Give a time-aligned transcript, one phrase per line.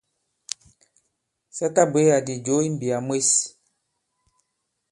[1.55, 3.29] Sa ta bwě àdi jǒ i mbìyà mwes.